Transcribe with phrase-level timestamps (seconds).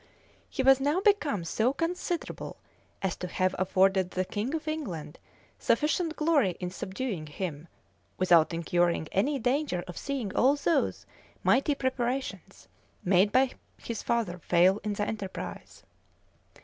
[0.15, 0.83] [*]* Trivet, p.
[0.83, 0.83] 346.
[0.83, 2.57] He was now become so considerable
[3.03, 5.19] as to have afforded the king of England
[5.59, 7.67] sufficient glory in subduing him,
[8.17, 11.05] without incurring any danger of seeing all those
[11.43, 12.67] mighty preparations,
[13.05, 15.83] made by his father, fail in the enterprise.